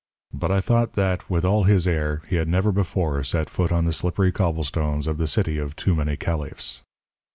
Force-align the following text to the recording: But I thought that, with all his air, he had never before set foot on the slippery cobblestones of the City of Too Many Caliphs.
But 0.33 0.49
I 0.49 0.61
thought 0.61 0.93
that, 0.93 1.29
with 1.29 1.45
all 1.45 1.65
his 1.65 1.87
air, 1.87 2.23
he 2.27 2.37
had 2.37 2.47
never 2.47 2.71
before 2.71 3.23
set 3.23 3.51
foot 3.51 3.71
on 3.71 3.85
the 3.85 3.93
slippery 3.93 4.31
cobblestones 4.31 5.05
of 5.05 5.19
the 5.19 5.27
City 5.27 5.59
of 5.59 5.75
Too 5.75 5.93
Many 5.93 6.17
Caliphs. 6.17 6.81